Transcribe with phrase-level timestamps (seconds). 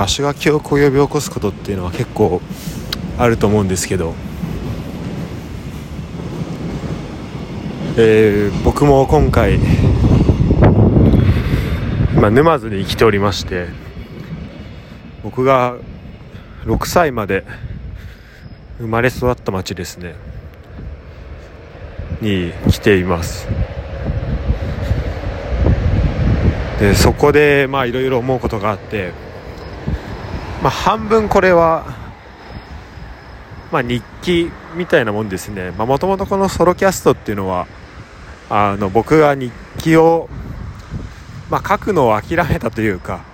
[0.00, 2.40] 場所が記憶を呼び起こすことっていうのは結構
[3.18, 4.14] あると思うんですけど、
[7.98, 9.58] えー、僕も今回
[12.14, 13.66] 今沼津に来ておりまして
[15.22, 15.76] 僕が
[16.64, 17.44] 6歳まで
[18.78, 20.14] 生まれ育った町ですね。
[22.22, 23.46] に来ています。
[26.78, 29.12] でそこでまあいろいろ思うことがあって、
[30.62, 31.86] まあ、半分これは、
[33.72, 37.66] まあ、日記みたいなもんですねもともとこのソロキャストっていうのは
[38.50, 40.28] あの僕が日記を、
[41.50, 43.24] まあ、書くのを諦めたというか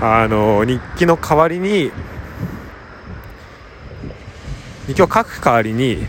[0.00, 1.90] あの日記の代わりに
[4.86, 6.06] 日記を書く代わりに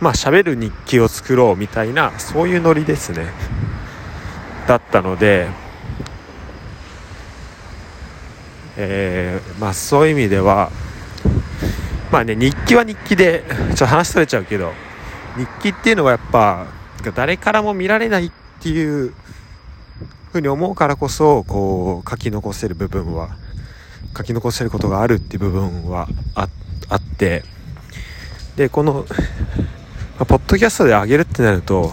[0.00, 3.26] まあ喋る日記を作ろうみたいなそういうノリですね。
[4.66, 5.48] だったので、
[8.82, 10.70] えー、まあそういう意味では
[12.10, 14.72] まあね日記は日記でちょっと話それちゃうけど
[15.36, 16.66] 日記っていうのはやっぱ
[17.14, 19.14] 誰からも見られないっていう
[20.32, 23.36] ふうに思うからこそこう書き残せる部分は
[24.16, 26.48] 書き残せることがあるっていう部分はあ
[26.96, 27.44] って
[28.56, 31.92] でこの、まあ、ポッドキャストで上げるってなると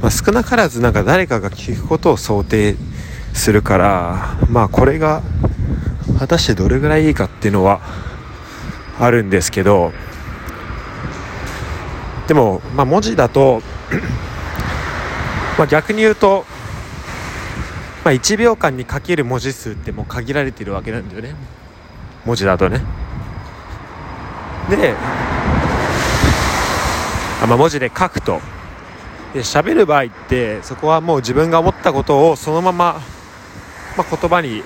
[0.00, 2.74] まあ、少なからずなんか誰かが聞くことを想定
[3.34, 5.22] するからまあこれが
[6.18, 7.80] 果たしてどれぐらいいいかっていうのは
[8.98, 9.92] あるんですけど
[12.28, 13.62] でも、まあ、文字だと
[15.58, 16.44] まあ逆に言うと、
[18.04, 21.34] まあ、1秒間に書ける文字数ってもう限られてるわけなんだよね。
[22.24, 22.82] 文字だとね。
[24.68, 24.94] で
[27.42, 28.40] あ、まあ、文字で書くと。
[29.34, 33.00] で喋る場合ってそこはもう自分が思ったことをそのまま、
[33.96, 34.62] まあ、言葉に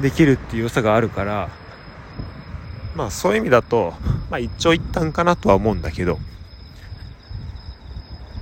[0.00, 1.50] できるっていう良さがあるから
[2.94, 3.94] まあそういう意味だと、
[4.30, 6.18] まあ、一長一短かなとは思うんだけど、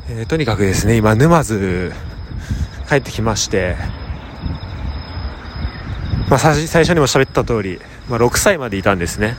[0.08, 1.92] えー、とにかくですね今沼津
[2.88, 3.76] 帰ってきまして、
[6.30, 9.36] まあ、最初にも喋った通り、まあ、6歳までいたんですね。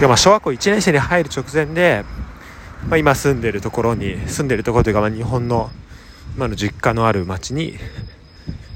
[0.00, 2.04] でまあ小学校1年生に入る直前で
[2.88, 5.70] まあ、今住んでるところに住んでるところというか、まあ、日本の
[6.36, 7.78] 今の実家のある町に、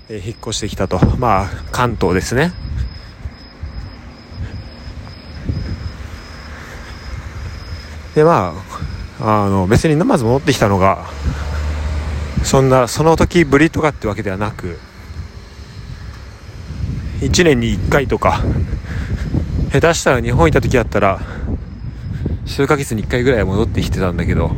[0.08, 2.52] えー、引っ越してきたとまあ関東ですね
[8.14, 8.54] でま
[9.20, 11.06] ああの別に沼津戻ってきたのが
[12.44, 14.78] そんなその時ぶりとかってわけではなく
[17.20, 18.40] 1年に1回とか
[19.72, 21.20] 下手したら日本いた時だったら
[22.48, 24.50] 数ヶ月に1回ぐらい戻ってきてたんだけど、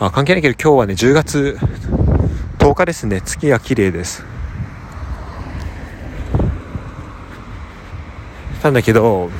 [0.00, 1.58] あ、関係ないけど今日はね、10月
[2.58, 3.20] 10日ですね。
[3.20, 4.29] 月が綺麗です。
[8.62, 9.30] なんだけど、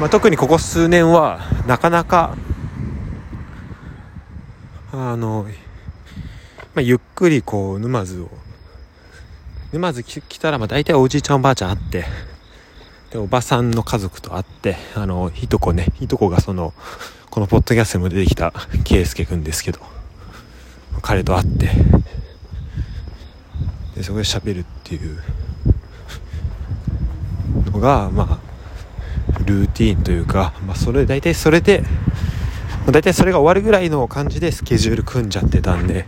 [0.00, 2.36] まあ、特にここ数年はなかなか
[4.92, 5.44] あの、
[6.74, 8.30] まあ、ゆっくりこう沼津を
[9.72, 12.06] 沼津来たらまあ大体おじいちゃんおばあちゃんあって
[13.10, 16.72] でおばさんの家族と会ってあのいとこねいとこがその
[17.28, 18.54] このポッドキャストにも出てきた
[18.84, 19.80] 圭佑君ですけど
[21.02, 21.70] 彼と会って
[23.94, 25.18] でそこで喋るっていう
[27.78, 31.84] がまあルーティンというか、まあ、それ大体それで
[32.86, 36.06] 大体それが終わるぐらいの感じでスケジュール組んじゃってたんで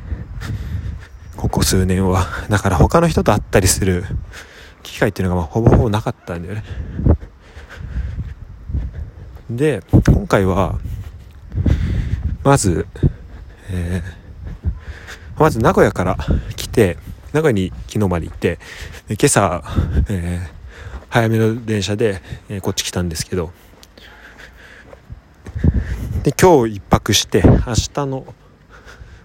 [1.37, 2.27] ここ数年は。
[2.49, 4.05] だから他の人と会ったりする
[4.83, 6.65] 機会っていうのがまあほぼほぼなかったんだよね。
[9.51, 10.79] で今回は
[12.45, 12.87] まず、
[13.71, 16.17] えー、まず名古屋から
[16.57, 16.99] 来て
[17.33, 18.59] 名古屋に昨日まで行って
[19.09, 19.63] 今朝、
[20.09, 20.58] えー、
[21.11, 23.53] 早めの電車で、え、こっち来たんですけど。
[26.23, 28.25] で今日一泊して明日の、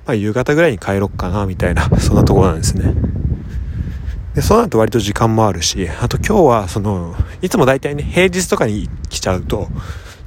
[0.05, 2.93] まあ、夕方ぐらいに帰ろっかなみたいな そんなところなんですね。
[4.35, 9.67] でその後割と時間もあるしあと今日はそのいつも大体ね平日とかに来ちゃうと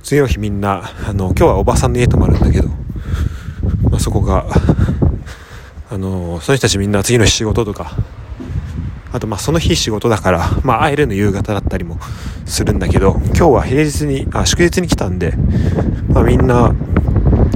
[0.05, 2.69] 次の日みんなあの今日はおばさんの家泊まるんだけど、
[3.91, 4.47] まあ、そこが
[5.91, 7.97] あのその人たちみんな次の日仕事とか
[9.17, 11.99] あとまあその日仕事だから、まあ、会えるの夕方だったりも
[12.45, 15.33] するんだけど今日は平日にあ祝日に来たんで、
[16.11, 16.75] まあ、みんな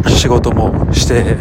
[0.08, 1.36] 仕事もして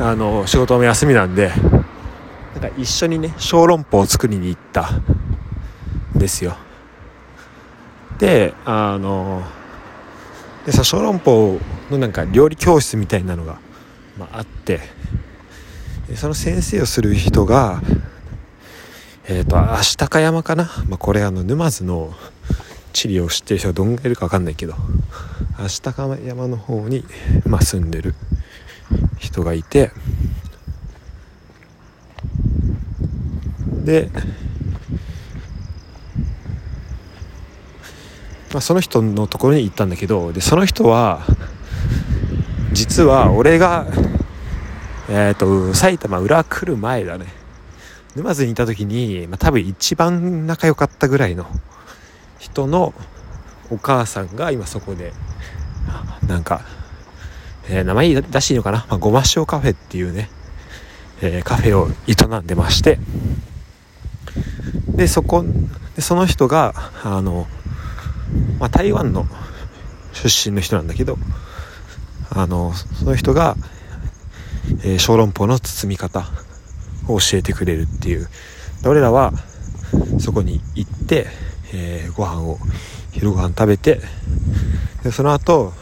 [0.00, 6.56] あの仕事も休みなんでなんか一緒にね小籠包を作りに行ったんですよ。
[8.18, 9.44] であの
[10.66, 11.60] でさ小籠包
[11.92, 13.60] のなんか料理教室みたいなのが、
[14.18, 14.80] まあ、あって
[16.16, 17.80] その先生をする人が
[19.30, 22.12] えっ、ー、と足高山かな、まあ、これあの沼津の
[22.92, 24.74] 地理を知ってる人がどんぐらいいるか分かんないけど
[25.56, 27.04] 足高山の方に、
[27.46, 28.16] まあ、住んでる
[29.18, 29.92] 人がいて
[33.84, 34.10] で、
[38.52, 41.22] まあ、その人のところに行ったんだけどでその人は
[42.72, 43.86] 実は俺が、
[45.08, 47.39] えーと、埼玉裏来る前だね。
[48.16, 51.46] 沼津にいた時に、まあ、多分一番仲良かったぐらいの
[52.38, 52.92] 人の
[53.70, 55.12] お母さんが今そこで
[56.26, 56.62] なんか、
[57.68, 60.28] えー、名前出していいのかな、まあ、ごま塩カフェっていうね、
[61.22, 62.98] えー、カフェを営んでまして。
[64.88, 65.44] でそこ
[65.96, 67.46] でその人があの、
[68.58, 69.26] まあ、台湾の
[70.12, 71.16] 出身の人なんだけど
[72.28, 73.56] あのその人が、
[74.84, 76.26] えー、小籠包の包み方
[77.08, 78.28] を教えてくれるっていう。
[78.86, 79.32] 俺らは
[80.18, 81.26] そこに行って、
[81.74, 82.58] えー、ご飯を
[83.12, 84.00] 昼ご飯食べて
[85.02, 85.72] でその後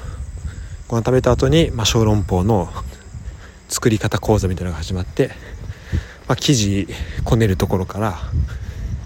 [0.89, 2.69] ご飯食べた後に、まあ、小籠包の
[3.69, 5.29] 作り方講座みたいなのが始まって、
[6.27, 6.89] まあ、生地
[7.25, 8.19] こねるところから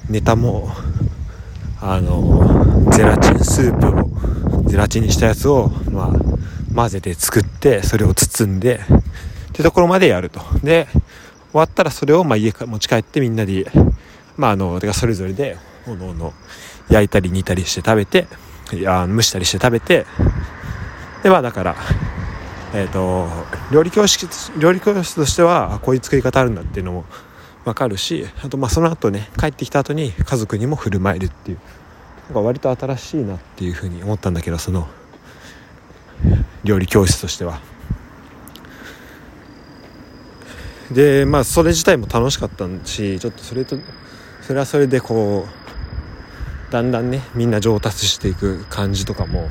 [0.09, 0.71] ネタも
[1.81, 8.81] あのゼラチンスープをゼラチンにしたやつを、まあ、混ぜて作ってそれを包んで
[9.49, 10.41] ってところまでやると。
[10.63, 10.89] で
[11.53, 13.71] 終わったらそれをまあ家から持ち帰ってみんなで
[14.37, 16.33] まああのそれぞれでおのおの
[16.89, 18.27] 焼いたり煮たりして食べて
[18.73, 20.07] いや蒸したりして食べて
[21.23, 21.77] でまあだから
[22.75, 23.29] えっ、ー、と
[23.71, 27.05] 料理教室料理教室としてはこういう作り方あるんだっていうのも
[27.65, 31.59] 分かるしあとまあその後ね帰ってきた後に家族にも振る舞えるっていう
[32.29, 34.89] なんか割と新しいなっていうふうに思ったんだけどその
[36.65, 37.72] 料理教室としては。
[40.93, 43.77] でまあそれ自体も楽しかったしちょっとそれと
[44.43, 49.49] それはそれでこうだんだんねみんな上達していく感じとかも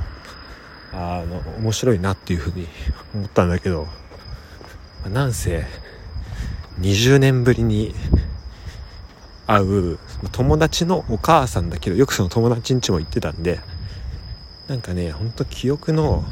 [0.92, 2.68] あの面白いなっていうふうに
[3.14, 5.66] 思ったんだけど、まあ、なんせ
[6.80, 7.94] 20年ぶりに
[9.48, 10.00] 会う
[10.32, 13.60] 友達のお母さんだけどよくその友達ん家も行ってたんで
[14.68, 16.24] なんかねほんと記憶の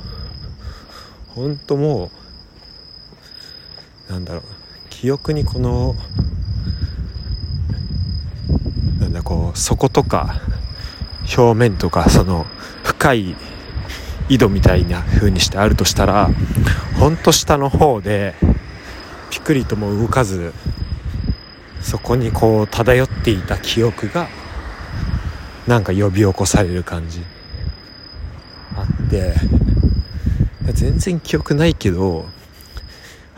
[1.27, 2.09] ほんとも
[4.09, 4.58] うなんだろう
[4.99, 5.95] 記憶にこの
[8.99, 10.41] なんだこう底とか
[11.37, 12.45] 表面とかその
[12.83, 13.35] 深い
[14.27, 16.29] 井戸みたいな風にしてあるとしたら
[16.99, 18.35] ほんと下の方で
[19.29, 20.53] ピクリとも動かず
[21.79, 24.27] そこにこう漂っていた記憶が
[25.65, 27.23] なんか呼び起こされる感じ。
[28.75, 29.33] あって。
[30.73, 32.25] 全然記憶ないけど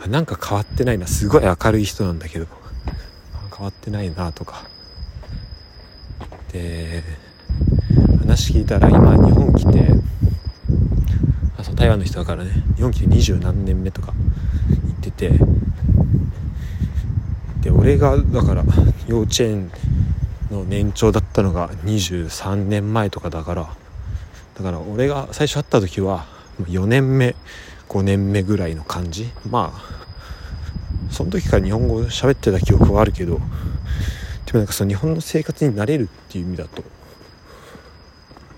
[0.08, 1.06] なんか変わってないな。
[1.06, 2.46] すごい明るい人なんだけど。
[3.56, 4.64] 変わってないなとか。
[6.52, 7.02] で
[8.20, 9.88] 話聞いたら今日本来て
[11.56, 12.50] あそう台湾の人だからね。
[12.76, 14.12] 日本来て二十何年目とか
[14.84, 15.38] 言ってて。
[17.60, 18.64] で俺がだから
[19.06, 19.70] 幼稚園
[20.50, 23.68] の年長だったのが23年前とかだから。
[24.54, 26.26] だから俺が最初会った時は
[26.62, 27.36] 4年目。
[27.92, 29.30] 5年目ぐらいの感じ？
[29.50, 29.80] まあ
[31.10, 33.38] その時から日本語喋ってた記憶はあるけど
[34.46, 36.82] でもなんかその日本の生活に慣れるっていう意味だと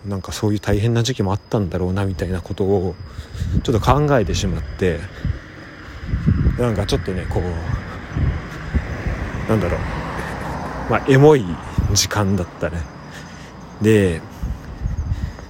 [0.07, 2.95] なんかそういう大変な時期もあったんだろうなみたいなことを
[3.65, 5.01] ちょっと考えてしまって
[6.59, 7.43] なんかちょっとねこう
[9.51, 9.81] なんだろう。
[10.91, 11.45] まあエモい
[11.93, 12.83] 時間だったね。
[13.83, 14.21] で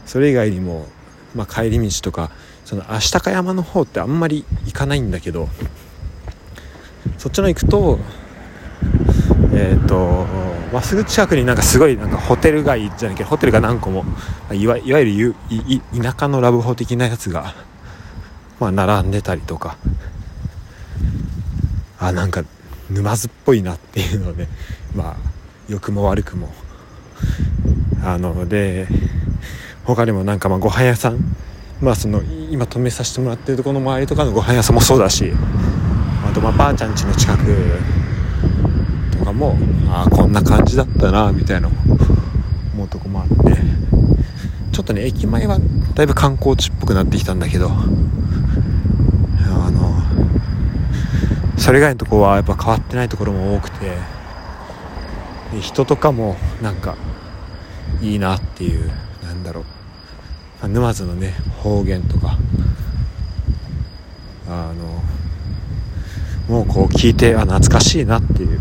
[0.07, 0.87] それ以外にも、
[1.35, 2.31] まあ、帰り道とか
[2.65, 5.49] その足高山の方ってあんまり行かないんだけど
[7.19, 7.99] そっちの行くと
[9.53, 10.27] えっ、ー、と
[10.73, 14.05] まっすぐ近くになんかすごいなんかホテル街じゃなきゃホテルが何個も
[14.53, 15.35] いわいわゆる
[16.03, 17.55] 田舎のラブホ的なやつが、
[18.59, 19.77] まあ、並んでたりとか
[21.99, 22.45] あなんか
[22.91, 24.49] 沼津っぽいなっていうので
[24.95, 25.17] まあ
[25.69, 26.53] 良くも悪くも。
[28.05, 28.87] あので
[29.85, 31.19] 他にもなんかまあご飯屋さん
[31.85, 35.31] まあその今止めさせてもらってるところの周りとかのご飯屋さんもそうだし
[36.27, 37.45] あとまあばあちゃん家の近く
[39.19, 43.35] とかもああこんな感じだったなみたいな思うとこもあって
[44.73, 45.59] ちょっとね駅前は
[45.95, 47.71] だいぶ観光地っぽくなってきたんだけどあ
[49.71, 49.95] の
[51.59, 53.99] それ以外のとこはやっぱ変わってないところも多くて
[55.61, 56.97] 人とかもなんか
[58.01, 58.89] いいなっていう
[59.23, 59.84] なんだろう。
[60.69, 62.39] 沼津のね方言とか。
[64.47, 65.03] あの
[66.55, 68.61] もうこう聞いてあ懐かしいなっていう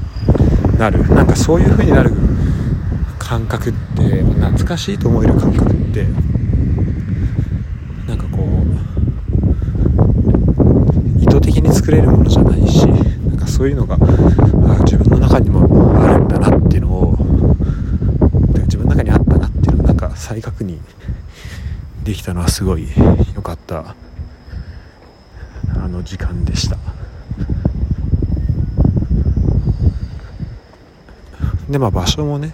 [0.78, 1.08] なる。
[1.10, 2.12] なんかそういう風になる
[3.20, 6.06] 感覚って懐かしいと思える感覚って
[8.08, 8.44] なんかこ
[11.18, 13.98] う意図的に作れるものじゃないしなんかそういうのが
[14.86, 17.18] 自分の中にもあるんだなっていうのを
[18.66, 20.78] 自分の中にあったなっていうのをなんか再確認
[22.04, 22.88] できたのはすごい
[23.34, 23.96] 良かった
[25.76, 26.78] あの時間でした。
[31.70, 32.54] でまあ場所もね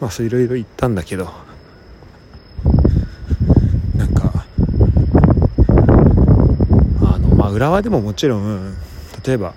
[0.00, 1.30] まあそういろいろ行ったんだけど
[3.94, 4.44] なんか
[7.02, 8.74] あのまあ浦和でももちろん
[9.24, 9.52] 例えば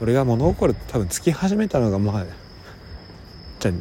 [0.00, 2.24] 俺が物心多分つき始めたのがまあ
[3.58, 3.74] じゃあ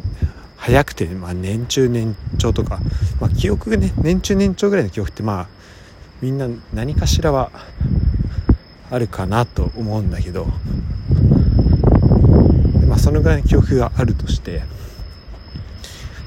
[0.68, 2.82] 早くて、まあ、年中年長とか、
[3.22, 5.48] まあ、記憶がね年中年長ぐらいの記憶ってまあ
[6.22, 7.52] みんな何かしらは
[8.92, 10.46] あるかなと思うんだけど、
[12.86, 14.64] まあ、そのぐらいの記憶があるとして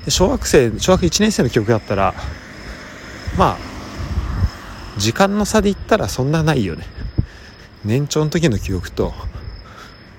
[0.06, 2.14] で小学生小学1年生の記憶だったら
[3.36, 6.84] まあ時間の差で言ったらそんなないよね。
[7.84, 9.12] 年長の時の記憶と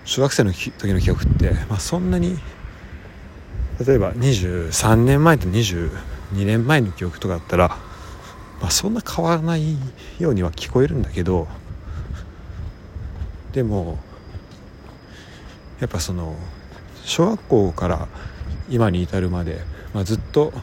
[0.05, 2.37] 小学生の時の記憶って、まあ、そんなに
[3.85, 5.89] 例えば23年前と22
[6.33, 7.69] 年前の記憶とかだったら、
[8.61, 9.75] まあ、そんな変わらない
[10.19, 11.47] ようには聞こえるんだけど
[13.53, 13.97] でも
[15.79, 16.35] やっぱその
[17.03, 18.07] 小学校から
[18.69, 19.61] 今に至るまで、
[19.95, 20.53] まあ、ずっと、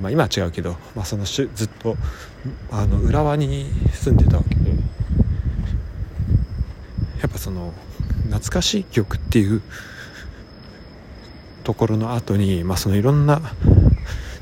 [0.00, 1.48] まあ、今は違うけど、まあ、そのずっ
[1.80, 1.96] と
[2.70, 4.70] あの浦和に住んでたわけで
[7.20, 7.74] やっぱその
[8.26, 9.60] 懐かしい曲っていう
[11.62, 13.40] ところの後に、まあ、そのいろんな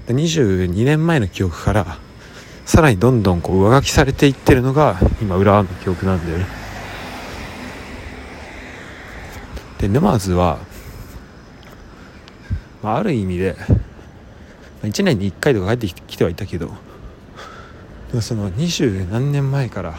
[0.06, 1.98] 22年前の記憶から
[2.64, 6.46] さらにどんどんこう上書きされていってるのが今浦和の記憶なんだよね。
[9.78, 10.58] で沼津は、
[12.82, 13.56] まあ、ある意味で
[14.82, 16.66] 1年に1回とか帰ってきてはいたけど
[18.08, 19.98] でもその二十何年前から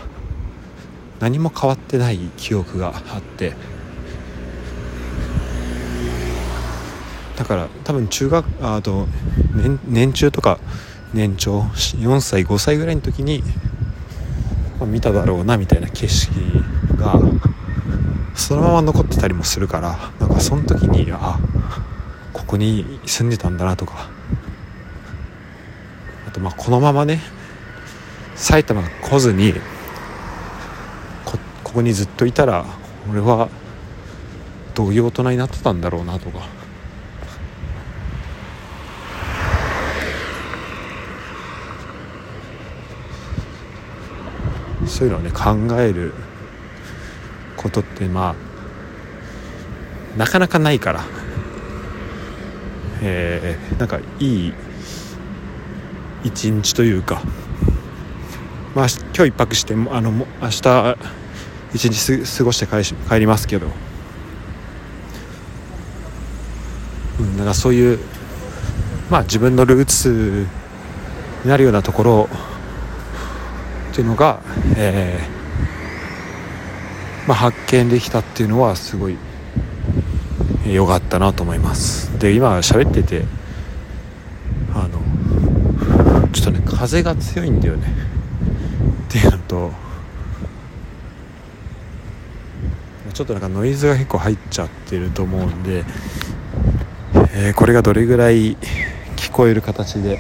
[1.20, 3.54] 何も変わってない記憶があって
[7.42, 9.08] だから多分中学あと
[9.56, 10.60] 年年中とか
[11.12, 13.42] 年長4歳5歳ぐらいの時に、
[14.80, 16.32] まあ、見ただろうなみたいな景色
[16.98, 17.20] が
[18.36, 21.40] そのまま残ってたりもするからなんかその時にあ
[22.32, 24.12] ここに住んでたんだなとか。
[26.28, 27.22] あとまあこのままね
[28.36, 29.54] 埼玉来ずに
[31.26, 32.66] こここにずっといたら
[33.10, 33.50] 俺は
[34.76, 36.61] どういう大人になってたんだろうなとか。
[44.88, 46.14] そういうのをね考える
[47.58, 48.36] ことってま
[50.16, 51.04] あなかなかないから、
[53.02, 54.54] えー、なんかいい
[56.24, 57.22] 一日というか。
[58.76, 60.98] まあ今日一泊してあの明日
[61.74, 63.68] 一日過ごして帰帰りますけど、
[67.20, 68.00] うん、なんかそういう
[69.10, 70.48] まあ自分のルーツ
[71.44, 72.30] になるようなところを
[73.92, 74.40] っていうのが、
[74.78, 79.18] えー、まあ、発見できたっていうのはすごい
[80.66, 82.18] 良かったなと思います。
[82.18, 83.26] で今喋ってて
[84.74, 85.02] あの
[86.30, 87.94] ちょっとね風が強いんだよね。
[89.10, 89.72] っていうのと
[93.14, 95.84] ちょっとなんかノイズが結構入っちゃってると思うんで、
[97.34, 98.56] えー、これがどれぐらい
[99.18, 100.18] 聞こえる形で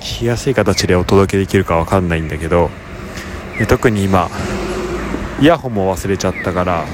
[0.00, 2.70] 聞きやすい形でお届けできるかわかんないんだけど
[3.58, 4.28] で特に今
[5.40, 6.84] イヤホンも忘れちゃったから、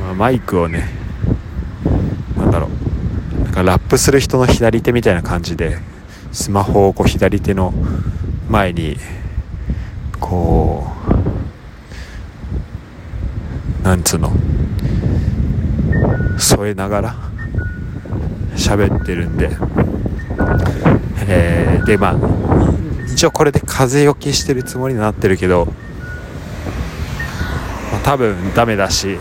[0.00, 0.88] まあ、マイクをね
[2.36, 5.78] なんだろうなんかラップする人の左手みたいな感じで
[6.32, 7.74] スマホをこう左手の
[8.48, 8.96] 前に
[10.18, 10.86] こ
[13.80, 14.32] うなんつうの
[16.38, 17.14] 添えながら
[18.54, 19.50] 喋ってるんで、
[21.26, 22.41] えー、でまあ
[23.22, 25.72] 一応これで風よけしてるつもりになってるけど、ま
[27.98, 29.16] あ、多分ダメだし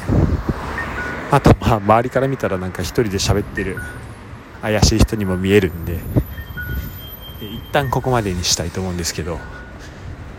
[1.30, 3.78] あとまあ周りから見たらなんか一人で喋ってる
[4.64, 6.00] 怪しい人にも見えるんで
[7.42, 9.38] 一旦ここまでにしたいと思うんですけど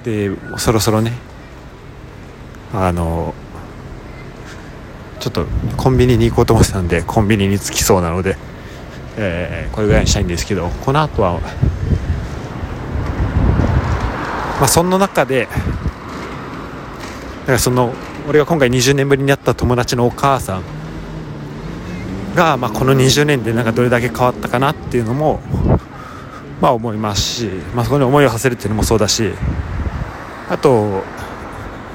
[0.02, 1.12] でそろそろね
[2.74, 3.32] あの
[5.20, 8.36] ちょっとコンビニに行こうと思ってたんでコンビニに着きそうなので、
[9.18, 11.38] えー、これぐらいにしたいんですけどこの後は
[14.62, 15.48] まあ、その中で
[17.40, 17.92] だからその
[18.28, 20.62] 俺が今回20年ぶりに会った友達のお母さん
[22.36, 25.40] が、まあ、この20年でなんかどれだけ変わったかなっていうのも、
[26.60, 29.32] まあ、思いますし、まあ、そこに思いを馳せるっていうのもそうだし
[30.48, 31.02] あと、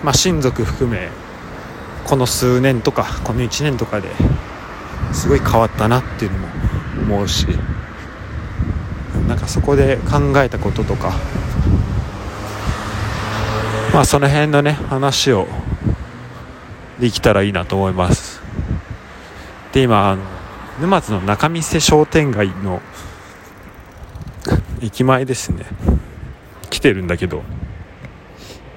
[0.04, 1.08] まあ、親族含め
[2.04, 4.10] この数年とかこの1年とかで
[5.14, 6.48] すごい変わったなっていうのも
[7.16, 7.48] 思うし
[9.26, 11.14] なんかそこで考えたこととか
[13.98, 15.48] まあその辺のね話を
[17.00, 18.39] できたらいいなと思います。
[19.74, 20.22] で今あの
[20.80, 22.80] 沼津の仲見世商店街の
[24.82, 25.66] 駅前ですね。
[26.70, 27.42] 来てるんだけど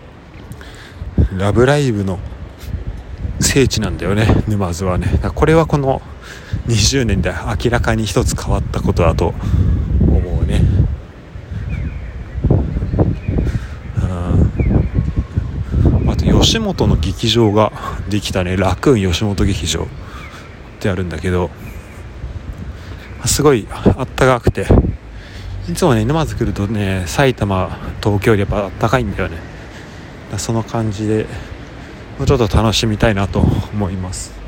[1.36, 2.18] 「ラブライブ!」の
[3.40, 5.20] 聖地なんだよね沼津はね。
[5.34, 6.00] これはこの
[6.66, 7.30] 20年で
[7.62, 9.34] 明らかに一つ変わったことだと
[10.00, 10.62] 思うね
[16.10, 17.70] あと吉本の劇場が
[18.08, 18.56] できたね。
[18.56, 19.86] ラクーン吉本劇場っ
[20.80, 21.48] てあるんだけど
[23.24, 24.66] すごいあったかくて。
[25.68, 29.36] いつもね沼津来るとね埼玉東京よりやっぱあったかいんだよね。
[30.38, 31.26] その感じで
[32.18, 34.39] もうちょっと楽しみたいなと思います。